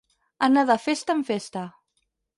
Anar 0.47 0.63
de 0.69 0.77
festa 0.85 1.17
en 1.19 1.23
festa. 1.31 1.67